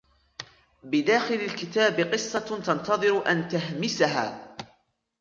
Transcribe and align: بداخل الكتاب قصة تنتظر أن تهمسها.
بداخل 0.83 1.33
الكتاب 1.35 1.99
قصة 1.99 2.39
تنتظر 2.39 3.27
أن 3.31 3.47
تهمسها. 3.47 4.55